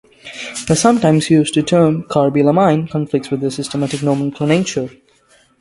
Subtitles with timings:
[0.67, 4.89] The sometimes used term "carbylamine" conflicts with systematic nomenclature.